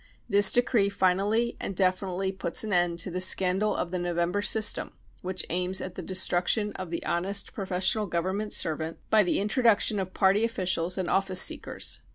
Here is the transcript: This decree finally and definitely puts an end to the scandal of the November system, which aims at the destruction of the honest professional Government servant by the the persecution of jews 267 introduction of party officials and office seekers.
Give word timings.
This 0.27 0.51
decree 0.51 0.89
finally 0.89 1.55
and 1.59 1.75
definitely 1.75 2.31
puts 2.31 2.63
an 2.63 2.73
end 2.73 2.97
to 2.97 3.11
the 3.11 3.21
scandal 3.21 3.75
of 3.75 3.91
the 3.91 3.99
November 3.99 4.41
system, 4.41 4.93
which 5.21 5.45
aims 5.51 5.79
at 5.79 5.93
the 5.93 6.01
destruction 6.01 6.73
of 6.73 6.89
the 6.89 7.05
honest 7.05 7.53
professional 7.53 8.07
Government 8.07 8.51
servant 8.51 8.97
by 9.11 9.21
the 9.21 9.33
the 9.33 9.37
persecution 9.37 9.39
of 9.39 9.47
jews 9.47 9.53
267 9.53 9.61
introduction 9.61 9.99
of 9.99 10.13
party 10.15 10.43
officials 10.43 10.97
and 10.97 11.07
office 11.07 11.39
seekers. 11.39 12.01